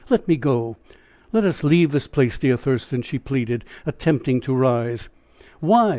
"Let 0.09 0.27
me 0.27 0.35
go 0.35 0.77
let 1.31 1.43
us 1.43 1.63
leave 1.63 1.91
this 1.91 2.07
place, 2.07 2.39
dear 2.39 2.57
Thurston," 2.57 3.03
she 3.03 3.19
pleaded, 3.19 3.63
attempting 3.85 4.41
to 4.41 4.55
rise. 4.55 5.09
"Why? 5.59 5.89